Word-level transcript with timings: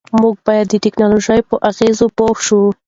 موږ 0.21 0.35
باید 0.47 0.65
د 0.69 0.73
ټیکنالوژۍ 0.83 1.39
په 1.49 1.55
اغېزو 1.69 2.05
پوه 2.17 2.37
شو. 2.45 2.61